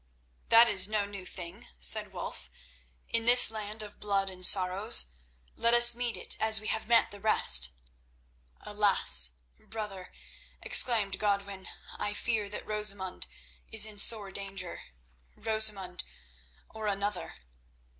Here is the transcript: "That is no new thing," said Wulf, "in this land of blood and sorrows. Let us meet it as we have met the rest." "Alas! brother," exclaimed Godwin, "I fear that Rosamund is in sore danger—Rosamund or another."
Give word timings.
"That 0.49 0.67
is 0.67 0.87
no 0.87 1.05
new 1.05 1.27
thing," 1.27 1.67
said 1.79 2.11
Wulf, 2.11 2.49
"in 3.07 3.25
this 3.25 3.51
land 3.51 3.83
of 3.83 3.99
blood 3.99 4.31
and 4.31 4.43
sorrows. 4.43 5.11
Let 5.55 5.75
us 5.75 5.93
meet 5.93 6.17
it 6.17 6.35
as 6.39 6.59
we 6.59 6.65
have 6.69 6.87
met 6.87 7.11
the 7.11 7.19
rest." 7.19 7.69
"Alas! 8.61 9.33
brother," 9.59 10.11
exclaimed 10.63 11.19
Godwin, 11.19 11.67
"I 11.99 12.15
fear 12.15 12.49
that 12.49 12.65
Rosamund 12.65 13.27
is 13.71 13.85
in 13.85 13.99
sore 13.99 14.31
danger—Rosamund 14.31 16.03
or 16.71 16.87
another." 16.87 17.35